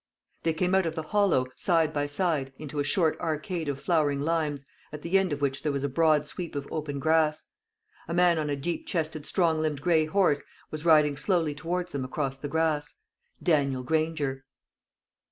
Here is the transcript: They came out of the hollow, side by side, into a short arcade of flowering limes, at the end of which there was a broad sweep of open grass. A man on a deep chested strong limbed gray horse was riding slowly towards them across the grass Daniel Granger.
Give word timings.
They 0.41 0.53
came 0.55 0.73
out 0.73 0.87
of 0.87 0.95
the 0.95 1.03
hollow, 1.03 1.45
side 1.55 1.93
by 1.93 2.07
side, 2.07 2.53
into 2.57 2.79
a 2.79 2.83
short 2.83 3.19
arcade 3.19 3.69
of 3.69 3.79
flowering 3.79 4.19
limes, 4.19 4.65
at 4.91 5.03
the 5.03 5.15
end 5.15 5.31
of 5.31 5.41
which 5.41 5.61
there 5.61 5.71
was 5.71 5.83
a 5.83 5.89
broad 5.89 6.25
sweep 6.25 6.55
of 6.55 6.67
open 6.71 6.97
grass. 6.97 7.45
A 8.07 8.13
man 8.15 8.39
on 8.39 8.49
a 8.49 8.55
deep 8.55 8.87
chested 8.87 9.27
strong 9.27 9.59
limbed 9.59 9.81
gray 9.83 10.05
horse 10.07 10.43
was 10.71 10.85
riding 10.85 11.17
slowly 11.17 11.53
towards 11.53 11.91
them 11.91 12.03
across 12.03 12.35
the 12.37 12.47
grass 12.47 12.95
Daniel 13.43 13.83
Granger. 13.83 14.43